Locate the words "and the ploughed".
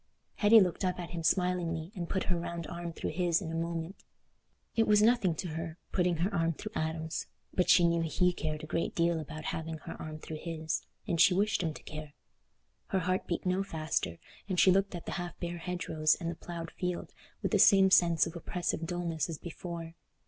16.19-16.71